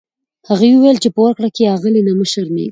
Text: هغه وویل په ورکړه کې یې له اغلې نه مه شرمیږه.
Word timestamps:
هغه 0.49 0.65
وویل 0.71 0.97
په 1.15 1.19
ورکړه 1.25 1.49
کې 1.55 1.61
یې 1.63 1.67
له 1.69 1.73
اغلې 1.75 2.01
نه 2.07 2.13
مه 2.19 2.25
شرمیږه. 2.31 2.69